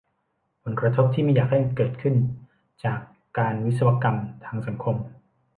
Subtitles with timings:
[0.63, 2.15] ผลกระทบที่ไม่อยากให้เกิดขึ้น
[2.83, 2.99] จาก
[3.37, 4.95] การวิศวกรรมทางสังคม